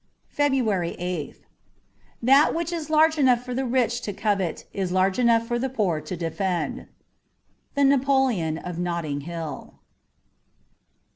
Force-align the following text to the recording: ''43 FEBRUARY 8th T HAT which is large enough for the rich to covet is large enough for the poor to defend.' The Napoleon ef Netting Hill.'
''43 0.29 0.59
FEBRUARY 0.61 0.95
8th 0.99 1.35
T 1.35 1.41
HAT 2.31 2.55
which 2.55 2.73
is 2.73 2.89
large 2.89 3.19
enough 3.19 3.45
for 3.45 3.53
the 3.53 3.67
rich 3.67 4.01
to 4.01 4.11
covet 4.11 4.65
is 4.73 4.91
large 4.91 5.19
enough 5.19 5.45
for 5.47 5.59
the 5.59 5.69
poor 5.69 6.01
to 6.01 6.17
defend.' 6.17 6.87
The 7.75 7.83
Napoleon 7.83 8.57
ef 8.57 8.79
Netting 8.79 9.21
Hill.' 9.25 9.75